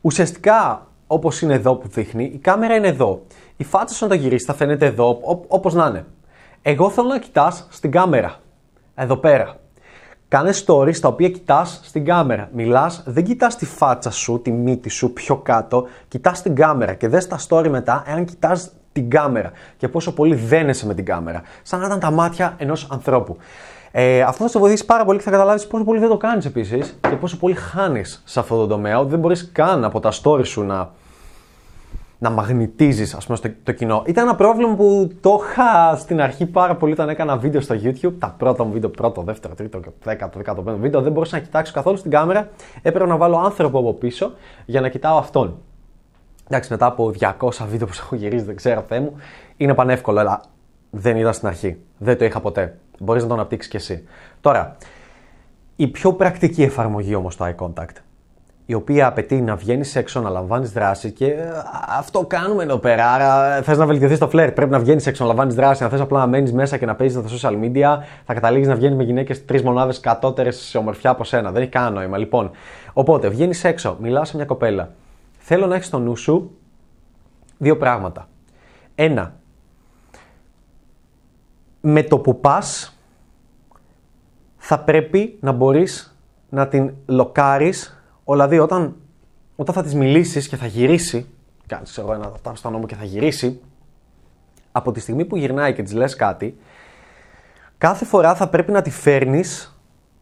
[0.00, 3.22] ουσιαστικά όπως είναι εδώ που δείχνει, η κάμερα είναι εδώ.
[3.56, 5.18] Η φάτσα σου να το γυρίσεις θα φαίνεται εδώ,
[5.48, 6.04] όπως να είναι.
[6.62, 8.40] Εγώ θέλω να κοιτάς στην κάμερα.
[8.94, 9.56] Εδώ πέρα.
[10.28, 12.48] Κάνε stories τα οποία κοιτάς στην κάμερα.
[12.52, 17.08] Μιλάς, δεν κοιτάς τη φάτσα σου, τη μύτη σου πιο κάτω, κοιτάς την κάμερα και
[17.08, 21.42] δες τα story μετά εάν κοιτάς την κάμερα και πόσο πολύ δένεσαι με την κάμερα.
[21.62, 23.36] Σαν να ήταν τα μάτια ενός ανθρώπου.
[23.90, 26.44] Ε, αυτό θα σε βοηθήσει πάρα πολύ και θα καταλάβεις πόσο πολύ δεν το κάνεις
[26.44, 28.98] επίσης και πόσο πολύ χάνεις σε αυτό το τομέα.
[28.98, 30.90] Ότι δεν μπορείς καν από τα story σου να
[32.18, 34.02] να μαγνητίζεις ας πούμε το κοινό.
[34.06, 38.12] Ήταν ένα πρόβλημα που το είχα στην αρχή πάρα πολύ όταν έκανα βίντεο στο YouTube.
[38.18, 41.96] Τα πρώτα μου βίντεο, πρώτο, δεύτερο, τρίτο, δέκατο, δεκατό βίντεο, δεν μπορούσα να κοιτάξω καθόλου
[41.96, 42.48] στην κάμερα.
[42.82, 44.32] Έπρεπε να βάλω άνθρωπο από πίσω
[44.64, 45.58] για να κοιτάω αυτόν.
[46.48, 49.12] Εντάξει, μετά από 200 βίντεο που έχω γυρίσει, δεν ξέρω, Θεέ μου,
[49.56, 50.40] είναι πανεύκολο, αλλά
[50.96, 51.76] δεν ήταν στην αρχή.
[51.98, 52.78] Δεν το είχα ποτέ.
[52.98, 54.04] Μπορείς να το αναπτύξεις κι εσύ.
[54.40, 54.76] Τώρα,
[55.76, 57.96] η πιο πρακτική εφαρμογή όμως το eye contact
[58.66, 61.48] η οποία απαιτεί να βγαίνεις έξω, να λαμβάνεις δράση και ε,
[61.98, 63.12] αυτό κάνουμε εδώ πέρα.
[63.12, 64.52] Άρα θες να βελτιωθείς το φλερ.
[64.52, 65.84] Πρέπει να βγαίνεις έξω, να λαμβάνεις δράση.
[65.84, 68.74] Αν θες απλά να μένεις μέσα και να παίζεις στα social media, θα καταλήγεις να
[68.74, 71.50] βγαίνεις με γυναίκες τρεις μονάδες κατώτερες σε ομορφιά από σένα.
[71.50, 72.18] Δεν έχει κανένα νόημα.
[72.18, 72.50] Λοιπόν,
[72.92, 74.90] οπότε βγαίνεις έξω, μιλάς σε μια κοπέλα.
[75.38, 76.50] Θέλω να έχεις στο νου σου
[77.58, 78.28] δύο πράγματα.
[78.94, 79.34] Ένα,
[81.88, 82.98] με το που πας,
[84.56, 86.16] θα πρέπει να μπορείς
[86.48, 88.02] να την λοκάρεις.
[88.24, 88.96] Δηλαδή, όταν,
[89.56, 91.26] όταν θα της μιλήσεις και θα γυρίσει,
[91.66, 93.60] κάνεις εγώ ένα τάφο στο νόμο και θα γυρίσει,
[94.72, 96.58] από τη στιγμή που γυρνάει και της λες κάτι,
[97.78, 99.75] κάθε φορά θα πρέπει να τη φέρνεις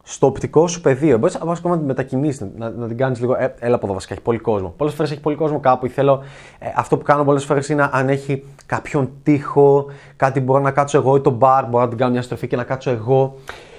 [0.07, 1.19] στο οπτικό σου πεδίο.
[1.19, 3.35] Μπορείς να να την μετακινήσεις, να, να την κάνεις λίγο.
[3.35, 4.75] Ε, έλα από εδώ βασικά, έχει πολύ κόσμο.
[4.77, 5.89] Πολλές φορές έχει πολύ κόσμο κάπου.
[5.89, 6.23] Θέλω,
[6.59, 9.87] ε, αυτό που κάνω πολλές φορές είναι αν έχει κάποιον τοίχο,
[10.17, 12.57] κάτι μπορώ να κάτσω εγώ ή το μπαρ, μπορώ να την κάνω μια στροφή και
[12.57, 13.35] να κάτσω εγώ.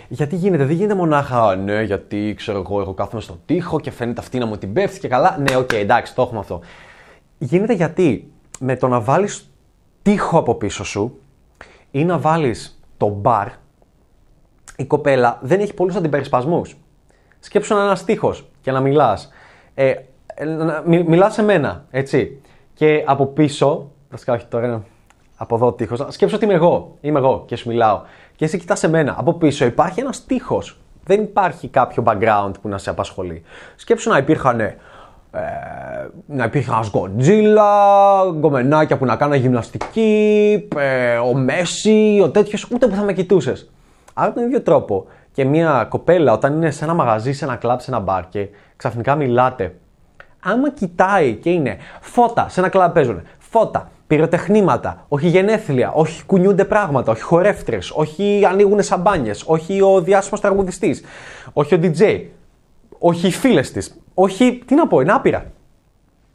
[0.08, 4.22] Γιατί γίνεται, δεν γίνεται μονάχα, ναι, γιατί ξέρω εγώ, εγώ κάθομαι στον τοίχο και φαίνεται
[4.22, 5.38] αυτή να μου την πέφτει και καλά.
[5.40, 6.60] Ναι, OK, okay, εντάξει, το έχουμε αυτό.
[7.38, 9.52] Γίνεται γιατί με το να βάλεις
[10.02, 11.20] τοίχο από πίσω σου
[11.92, 13.48] ή να βάλεις το μπαρ,
[14.78, 16.76] η κοπέλα δεν έχει πολλούς αντιπερισπασμούς.
[17.40, 19.30] Σκέψου να είναι ένας τείχο και να μιλάς.
[19.74, 19.94] Ε,
[20.86, 22.42] μιλάς σε μένα, έτσι.
[22.74, 24.84] Και από πίσω, βασικά όχι τώρα
[25.38, 26.96] από εδώ τείχος, σκέψου ότι είμαι εγώ.
[27.02, 28.02] Είμαι εγώ και σου μιλάω
[28.36, 29.16] και εσύ κοιτάς εμένα.
[29.18, 30.80] Από πίσω υπάρχει ένας τείχος.
[31.04, 33.44] Δεν υπάρχει κάποιο background που να σε απασχολεί.
[33.76, 34.78] Σκέψου να υπήρχαν ε,
[36.26, 37.72] να υπήρχε ένας Γκοντζίλα,
[38.32, 43.70] γκομενάκια που να κάνουν γυμναστική, ε, ο Μέση, ο τέτοιος, ούτε που θα με κοιτούσες.
[44.18, 47.80] Άρα τον ίδιο τρόπο και μια κοπέλα όταν είναι σε ένα μαγαζί, σε ένα κλαμπ,
[47.80, 49.76] σε ένα μπαρ και ξαφνικά μιλάτε,
[50.40, 56.66] άμα κοιτάει και είναι φώτα, σε ένα κλαμπ παίζουν, φώτα, πυροτεχνήματα, όχι γενέθλια, όχι κουνιούνται
[56.66, 61.04] πράγματα, όχι χορεύτρε, όχι ανοίγουν σαμπάνιες, όχι ο διάσημος τραγουδιστής,
[61.54, 62.22] όχι ο DJ,
[63.00, 64.62] όχι οι φίλες της, όχι.
[64.66, 65.46] Τι να πω, είναι άπειρα.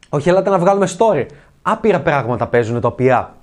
[0.09, 1.25] Όχι, έλατε να βγάλουμε story.
[1.61, 3.35] Άπειρα πράγματα παίζουν τα οποία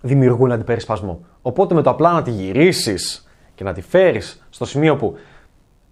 [0.00, 1.20] δημιουργούν αντιπερισπασμό.
[1.42, 3.25] Οπότε με το απλά να τη γυρίσεις
[3.56, 5.14] και να τη φέρεις στο σημείο που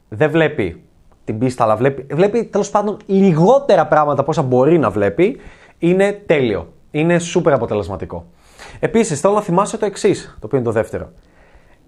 [0.08, 0.82] δεν βλέπει
[1.24, 5.40] την πίστα, αλλά βλέπει, βλέπει τέλος πάντων λιγότερα πράγματα από όσα μπορεί να βλέπει,
[5.78, 8.26] είναι τέλειο είναι σούπερ αποτελεσματικό.
[8.80, 11.12] Επίσης, θέλω να θυμάσαι το εξής, το οποίο είναι το δεύτερο.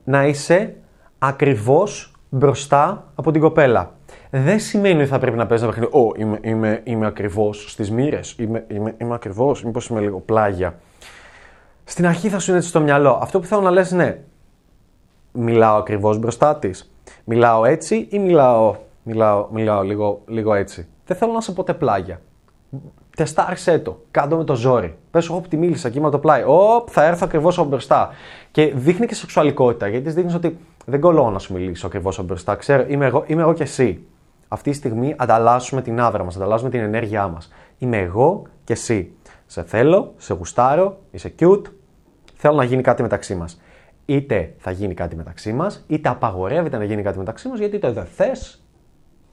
[0.05, 0.77] Να είσαι
[1.19, 3.95] ακριβώς μπροστά από την κοπέλα.
[4.31, 5.97] Δεν σημαίνει ότι θα πρέπει να παίζει ένα παιχνίδι.
[5.97, 8.35] Ω, είμαι, είμαι, είμαι ακριβώς στις μοίρες.
[8.39, 9.65] Είμαι, είμαι, είμαι ακριβώς.
[9.65, 10.79] Μήπως είμαι λίγο πλάγια.
[11.85, 13.19] Στην αρχή θα σου είναι έτσι στο μυαλό.
[13.23, 14.25] Αυτό που θέλω να λες είναι.
[15.37, 16.93] Μιλάω ακριβώς μπροστά της.
[17.25, 20.87] Μιλάω έτσι ή μιλάω, μιλάω, μιλάω λίγο, λίγο έτσι.
[21.07, 22.21] Δεν θέλω να σε ποτέ πλάγια.
[23.17, 24.01] Τεστάρισέ το.
[24.11, 24.97] Κάντο με το ζόρι.
[25.11, 26.43] Πες, εγώ που τη μίλησα εκεί με το πλάι.
[26.47, 28.11] Οπ, θα έρθω ακριβώς από μπροστά.
[28.51, 32.55] Και δείχνει και σεξουαλικότητα, γιατί δείχνεις ότι δεν κολλώ να σου μιλήσω ακριβώς από μπροστά.
[32.55, 34.05] Ξέρω, είμαι εγώ, είμαι εγώ και εσύ.
[34.49, 37.53] Αυτή τη στιγμή ανταλλάσσουμε την άβρα μας, ανταλλάσσουμε την ενέργειά μας.
[37.79, 39.13] Είμαι εγώ και εσύ.
[39.47, 41.63] Σε θέλω, σε γουστάρω, είσαι cute,
[42.35, 43.61] θέλω να γίνει κάτι μεταξύ μας.
[44.07, 47.91] Είτε θα γίνει κάτι μεταξύ μας, είτε απαγορεύεται να γίνει κάτι μεταξύ μας γιατί είτε
[47.91, 48.65] δεν θες,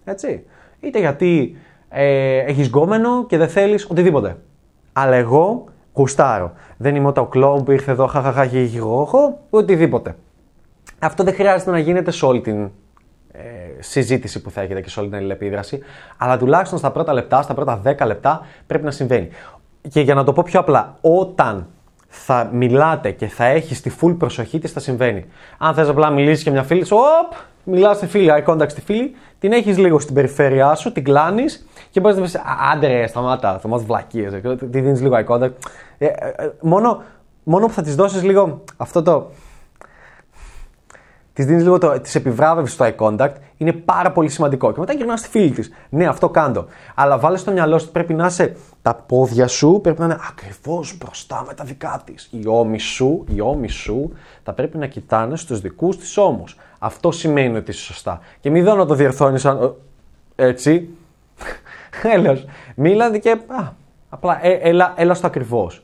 [0.03, 0.45] έτσι.
[0.79, 1.57] Είτε γιατί
[1.89, 4.37] ε, έχεις γκόμενο και δεν θέλεις οτιδήποτε.
[4.93, 6.51] Αλλά εγώ γουστάρω.
[6.77, 10.15] Δεν είμαι ο κλόμπ που ήρθε εδώ, χαχαχά, εγώ, οτιδήποτε.
[10.99, 12.71] Αυτό δεν χρειάζεται να γίνεται σε όλη την
[13.31, 13.41] ε,
[13.79, 15.79] συζήτηση που θα έχετε και σε όλη την αλληλεπίδραση,
[16.17, 19.29] αλλά τουλάχιστον στα πρώτα λεπτά, στα πρώτα 10 λεπτά πρέπει να συμβαίνει.
[19.89, 21.67] Και για να το πω πιο απλά, όταν
[22.15, 25.25] θα μιλάτε και θα έχεις τη full προσοχή, τι θα συμβαίνει.
[25.57, 29.15] Αν θες απλά μιλήσεις και μια φίλη, οπ, μιλάς στη φίλη, eye contact στη φίλη,
[29.39, 32.39] την έχεις λίγο στην περιφέρειά σου, την κλάνεις και μπορείς να πεις
[32.73, 34.33] Άντε, σταμάτα, θα μας βλακίες.
[34.57, 35.51] Τη δίνεις λίγο eye contact.
[35.97, 37.03] Ε, ε, ε, μόνο,
[37.43, 39.29] μόνο που θα της δώσεις λίγο αυτό το
[41.33, 44.71] της δίνεις λίγο της επιβράβευσης στο eye contact, είναι πάρα πολύ σημαντικό.
[44.71, 45.71] Και μετά γυρνάς στη φίλη της.
[45.89, 46.65] Ναι, αυτό κάντο.
[46.95, 50.17] Αλλά βάλες στο μυαλό σου ότι πρέπει να είσαι τα πόδια σου, πρέπει να είναι
[50.29, 52.29] ακριβώς μπροστά με τα δικά της.
[52.31, 54.11] Οι ώμοι σου, οι ώμοι σου
[54.43, 56.57] θα πρέπει να κοιτάνε στους δικούς της ώμους.
[56.79, 58.19] Αυτό σημαίνει ότι είσαι σωστά.
[58.39, 59.75] Και μην δω να το διορθώνεις σαν.
[60.35, 60.89] Έτσι.
[62.13, 62.37] Έλεω.
[62.75, 63.29] Μίλανε και.
[63.29, 63.71] Α,
[64.09, 65.83] απλά ε, έλα, έλα στο ακριβώς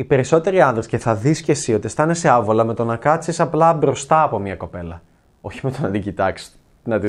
[0.00, 3.40] οι περισσότεροι άντρε και θα δεις και εσύ ότι αισθάνεσαι άβολα με το να κάτσεις
[3.40, 5.02] απλά μπροστά από μια κοπέλα.
[5.40, 7.00] Όχι με το να την κοιτάξεις, να,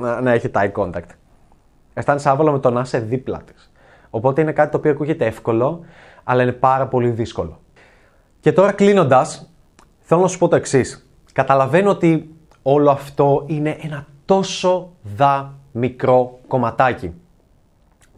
[0.00, 1.10] να, να έχει eye contact.
[1.94, 3.67] Αισθάνεσαι άβολα με το να είσαι δίπλα της.
[4.10, 5.80] Οπότε είναι κάτι το οποίο ακούγεται εύκολο,
[6.24, 7.60] αλλά είναι πάρα πολύ δύσκολο.
[8.40, 9.50] Και τώρα κλείνοντας,
[10.00, 11.10] θέλω να σου πω το εξής.
[11.32, 17.14] Καταλαβαίνω ότι όλο αυτό είναι ένα τόσο δα μικρό κομματάκι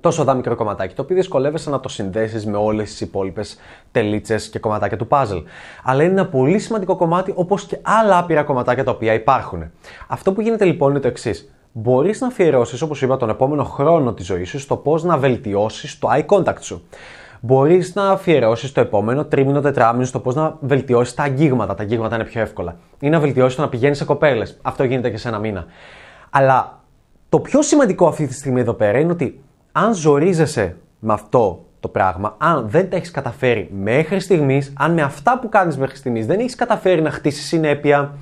[0.00, 3.58] τόσο δά μικρό κομματάκι, το οποίο δυσκολεύεσαι να το συνδέσεις με όλες τις υπόλοιπες
[3.92, 5.42] τελίτσες και κομματάκια του puzzle.
[5.84, 9.70] Αλλά είναι ένα πολύ σημαντικό κομμάτι, όπως και άλλα άπειρα κομματάκια τα οποία υπάρχουν.
[10.08, 11.54] Αυτό που γίνεται λοιπόν είναι το εξής.
[11.72, 15.98] Μπορείς να αφιερώσεις, όπως είπα, τον επόμενο χρόνο της ζωής σου στο πώς να βελτιώσεις
[15.98, 16.82] το eye contact σου.
[17.40, 21.74] Μπορείς να αφιερώσεις το επόμενο τρίμηνο, τετράμινο στο πώς να βελτιώσεις τα αγγίγματα.
[21.74, 22.76] Τα αγγίγματα είναι πιο εύκολα.
[23.00, 24.58] Ή να βελτιώσεις το να πηγαίνεις σε κοπέλες.
[24.62, 25.64] Αυτό γίνεται και σε ένα μήνα.
[26.30, 26.80] Αλλά
[27.28, 31.88] το πιο σημαντικό αυτή τη στιγμή εδώ πέρα είναι ότι αν ζορίζεσαι με αυτό το
[31.88, 36.26] πράγμα, αν δεν τα έχεις καταφέρει μέχρι στιγμής, αν με αυτά που κάνεις μέχρι στιγμής
[36.26, 38.12] δεν έχεις καταφέρει να χτίσεις συνέπεια,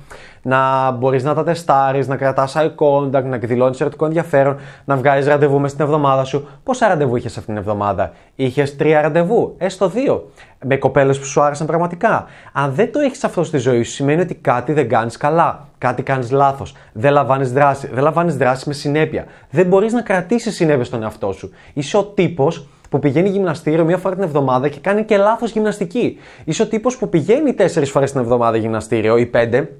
[0.41, 5.29] να μπορείς να τα τεστάρεις, να κρατάς eye contact, να δηλώνει ερωτικό ενδιαφέρον, να βγάζει
[5.29, 6.47] ραντεβού μες στην εβδομάδα σου.
[6.63, 10.31] Πόσα ραντεβού είχες αυτήν την εβδομάδα, Είχες τρία ραντεβού, έστω δύο,
[10.65, 12.25] με κοπέλες που σου άρεσαν πραγματικά.
[12.53, 15.67] Αν δεν το έχεις αυτό στη ζωή σου, σημαίνει ότι κάτι δεν κάνεις καλά.
[15.77, 16.75] Κάτι κάνεις λάθος.
[16.93, 17.87] Δεν λαμβάνεις δράση.
[17.87, 19.25] Δεν λαμβάνεις δράση με συνέπεια.
[19.49, 21.49] Δεν μπορείς να κρατήσεις συνέπεια στον εαυτό σου.
[21.73, 26.17] Είσαι ο τύπος που πηγαίνει γυμναστήριο μία φορά την εβδομάδα και κάνει και λάθος γυμναστική.
[26.43, 29.71] Είσαι ο τύπος που πηγαίνει τέσσερις φορές την εβδομάδα γυμναστήριο ή πέντε,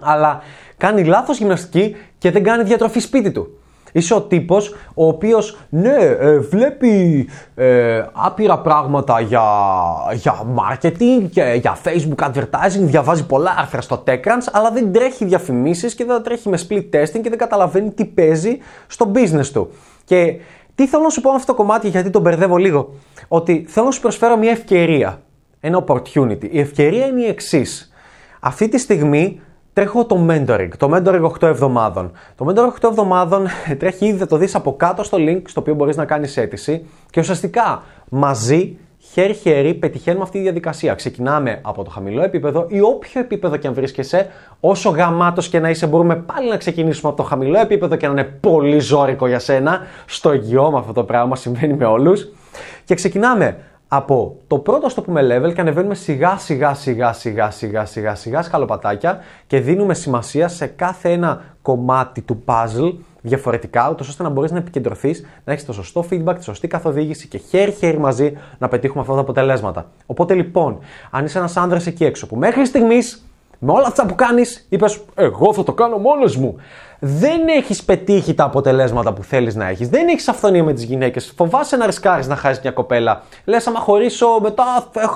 [0.00, 0.42] αλλά
[0.76, 3.54] κάνει λάθος γυμναστική και δεν κάνει διατροφή σπίτι του.
[3.92, 9.42] Είσαι ο τύπος ο οποίος ναι, ε, βλέπει ε, άπειρα πράγματα για,
[10.12, 15.94] για marketing και για facebook advertising, διαβάζει πολλά άρθρα στο TechCrunch, αλλά δεν τρέχει διαφημίσεις
[15.94, 19.70] και δεν τρέχει με split testing και δεν καταλαβαίνει τι παίζει στο business του.
[20.04, 20.40] Και
[20.74, 22.94] τι θέλω να σου πω με αυτό το κομμάτι, γιατί τον μπερδεύω λίγο.
[23.28, 25.22] Ότι θέλω να σου προσφέρω μια ευκαιρία.
[25.60, 26.48] Ένα opportunity.
[26.50, 27.92] Η ευκαιρία είναι η εξής.
[28.40, 29.40] Αυτή τη στιγμή
[29.72, 30.68] τρέχω το mentoring.
[30.76, 32.12] Το mentoring 8 εβδομάδων.
[32.34, 33.46] Το mentoring 8 εβδομάδων
[33.78, 36.86] τρέχει ήδη, θα το δεις από κάτω στο link στο οποίο μπορείς να κάνεις αίτηση
[37.10, 38.78] και ουσιαστικά μαζί
[39.12, 40.94] χέρι-χέρι πετυχαίνουμε αυτή τη διαδικασία.
[40.94, 45.70] Ξεκινάμε από το χαμηλό επίπεδο ή όποιο επίπεδο και αν βρίσκεσαι, όσο γαμάτος και να
[45.70, 49.38] είσαι, μπορούμε πάλι να ξεκινήσουμε από το χαμηλό επίπεδο και να είναι πολύ ζώρικο για
[49.38, 49.80] σένα.
[50.06, 52.28] Στο γιο με αυτό το πράγμα συμβαίνει με όλους.
[52.84, 53.56] Και ξεκινάμε
[53.92, 58.42] από το πρώτο στο πούμε level και ανεβαίνουμε σιγά σιγά σιγά σιγά σιγά σιγά σιγά
[58.42, 64.50] σκαλοπατάκια και δίνουμε σημασία σε κάθε ένα κομμάτι του puzzle διαφορετικά, ούτως ώστε να μπορείς
[64.50, 69.00] να επικεντρωθείς, να έχεις το σωστό feedback, τη σωστή καθοδήγηση και χέρι-χέρι μαζί να πετύχουμε
[69.00, 69.86] αυτά τα αποτελέσματα.
[70.06, 70.78] Οπότε λοιπόν,
[71.10, 73.24] αν είσαι ένας άνδρας εκεί έξω που μέχρι στιγμής
[73.58, 76.56] με όλα αυτά που κάνεις, είπες: Εγώ θα το κάνω μόνος μου.
[77.02, 79.88] Δεν έχεις πετύχει τα αποτελέσματα που θέλεις να έχεις.
[79.88, 81.32] Δεν έχεις αυθονία με τις γυναίκες.
[81.36, 83.22] Φοβάσαι να ρισκάρεις να χάσεις μια κοπέλα.
[83.44, 84.64] Λες: Άμα χωρίσω, μετά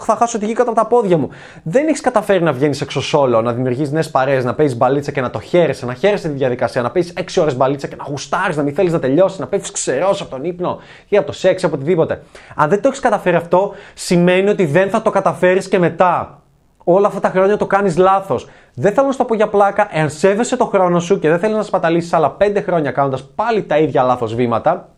[0.00, 1.28] θα χάσω τη γη κάτω από τα πόδια μου.
[1.62, 5.20] Δεν έχεις καταφέρει να βγαίνεις έξω σόλο, να δημιουργείς νέες παρέες, να παίζεις μπαλίτσα και
[5.20, 8.56] να το χαίρεσαι, να χαίρεσαι τη διαδικασία, να παίζεις 6 ώρες μπαλίτσα και να γουστάρεις,
[8.56, 11.64] να μην θέλεις να τελειώσεις, να πέφτεις ξερός από τον ύπνο ή από το σεξ,
[11.64, 12.22] από οτιδήποτε.
[12.54, 16.38] Αν δεν το έχεις καταφέρει αυτό, σημαίνει ότι δεν θα το καταφέρεις και μετά.
[16.84, 18.48] Όλα αυτά τα χρόνια το κάνεις λάθος.
[18.74, 21.38] Δεν θέλω να σου το πω για πλάκα, εάν σέβεσαι το χρόνο σου και δεν
[21.38, 24.88] θέλεις να σπαταλήσεις άλλα 5 χρόνια κάνοντας πάλι τα ίδια λάθος βήματα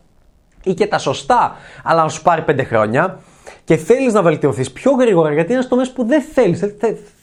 [0.63, 3.19] ή και τα σωστά, αλλά να σου πάρει 5 χρόνια
[3.63, 6.63] και θέλεις να βελτιωθείς πιο γρήγορα, γιατί είναι τομέας που δεν θέλεις.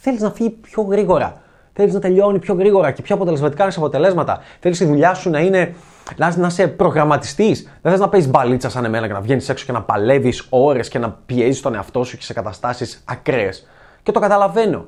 [0.00, 1.42] Θέλεις να φύγει πιο γρήγορα.
[1.72, 4.40] Θέλεις να τελειώνει πιο γρήγορα και πιο αποτελεσματικά να αποτελέσματα.
[4.60, 5.74] Θέλεις η δουλειά σου να είναι
[6.16, 7.56] να, να είσαι προγραμματιστή.
[7.82, 10.88] Δεν θες να παίζεις μπαλίτσα σαν εμένα και να βγαίνεις έξω και να παλεύεις ώρες
[10.88, 13.66] και να πιέζεις τον εαυτό σου και σε καταστάσεις ακραίες.
[14.04, 14.84] Και το καταλαβαίνω.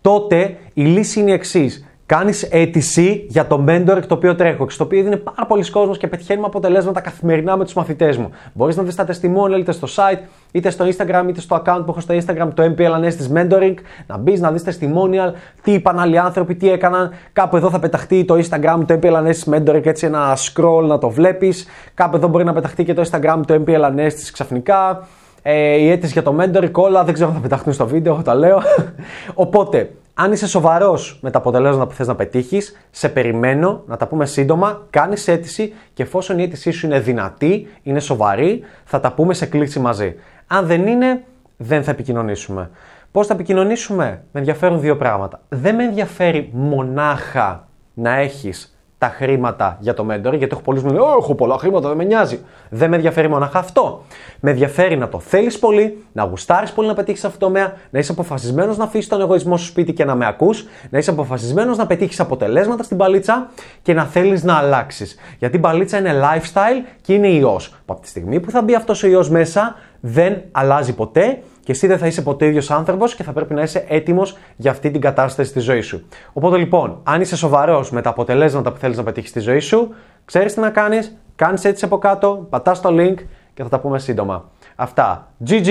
[0.00, 1.84] Τότε η λύση είναι η εξής.
[2.06, 5.98] Κάνεις αίτηση για το mentor το οποίο τρέχω και στο οποίο δίνει πάρα πολλοί κόσμος
[5.98, 8.30] και πετυχαίνουμε αποτελέσματα καθημερινά με τους μαθητές μου.
[8.52, 10.18] Μπορείς να δεις τα testimonial είτε στο site,
[10.52, 13.74] είτε στο Instagram, είτε στο account που έχω στο Instagram, το MPL Anέστη Mentoring.
[14.06, 17.10] Να μπεις να δεις testimonial, τι είπαν άλλοι άνθρωποι, τι έκαναν.
[17.32, 21.08] Κάπου εδώ θα πεταχτεί το Instagram, το MPL Anέστη Mentoring, έτσι ένα scroll να το
[21.08, 21.66] βλέπεις.
[21.94, 25.06] Κάπου εδώ μπορεί να πεταχτεί και το Instagram, το MPL Anέστη ξαφνικά.
[25.42, 28.22] Ε, η αίτηση για το mentoring, όλα δεν ξέρω αν θα πεταχτούν στο βίντεο, εγώ
[28.22, 28.62] τα λέω.
[29.34, 34.06] Οπότε, αν είσαι σοβαρός με τα αποτελέσματα που θες να πετύχεις, σε περιμένω να τα
[34.06, 34.86] πούμε σύντομα.
[34.90, 39.46] Κάνεις αίτηση και εφόσον η αίτησή σου είναι δυνατή, είναι σοβαρή, θα τα πούμε σε
[39.46, 40.14] κλίση μαζί.
[40.46, 41.24] Αν δεν είναι,
[41.56, 42.70] δεν θα επικοινωνήσουμε.
[43.12, 45.40] Πώς θα επικοινωνήσουμε, με ενδιαφέρουν δύο πράγματα.
[45.48, 50.88] Δεν με ενδιαφέρει μονάχα να έχεις τα χρήματα για το mentor, γιατί έχω πολλούς που
[50.88, 52.40] λένε Έχω πολλά χρήματα, δεν με νοιάζει.
[52.70, 54.04] Δεν με ενδιαφέρει μονάχα αυτό.
[54.40, 57.98] Με ενδιαφέρει να το θέλεις πολύ, να γουστάρεις πολύ να πετύχεις αυτό το τομέα, να
[57.98, 61.76] είσαι αποφασισμένος να αφήσεις τον εγωισμό σου σπίτι και να με ακούς, να είσαι αποφασισμένος
[61.76, 63.50] να πετύχεις αποτελέσματα στην παλίτσα
[63.82, 65.16] και να θέλεις να αλλάξεις.
[65.38, 67.68] Γιατί η παλίτσα είναι lifestyle και είναι ιός.
[67.68, 71.38] Που από τη στιγμή που θα μπει αυτός ο ιός μέσα, δεν αλλάζει ποτέ
[71.70, 74.70] και εσύ δεν θα είσαι ποτέ ίδιος άνθρωπος και θα πρέπει να είσαι έτοιμος για
[74.70, 76.06] αυτή την κατάσταση στη ζωή σου.
[76.32, 79.94] Οπότε λοιπόν, αν είσαι σοβαρός με τα αποτελέσματα που θέλεις να πετύχεις στη ζωή σου,
[80.24, 83.14] ξέρεις τι να κάνεις, κάνεις έτσι από κάτω, πατάς το link
[83.54, 84.50] και θα τα πούμε σύντομα.
[84.76, 85.28] Αυτά.
[85.46, 85.68] GG,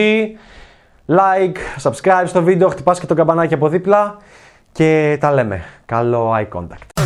[1.07, 4.17] like, subscribe στο βίντεο, χτυπάς και το καμπανάκι από δίπλα
[4.71, 5.63] και τα λέμε.
[5.85, 6.98] Καλό eye contact.